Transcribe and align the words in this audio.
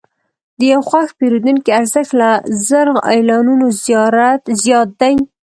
د 0.59 0.61
یو 0.73 0.81
خوښ 0.89 1.07
پیرودونکي 1.19 1.69
ارزښت 1.79 2.11
له 2.21 2.29
زر 2.67 2.87
اعلانونو 3.11 3.65
زیات 4.65 4.89
دی. 5.01 5.15